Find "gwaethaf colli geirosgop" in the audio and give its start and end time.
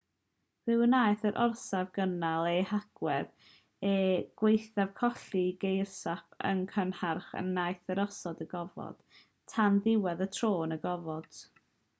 4.43-6.39